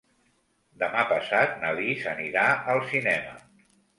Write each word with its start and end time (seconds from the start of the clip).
Demà 0.83 1.01
passat 1.09 1.53
na 1.63 1.75
Lis 1.79 2.07
anirà 2.15 2.45
al 2.75 2.83
cinema. 2.95 3.37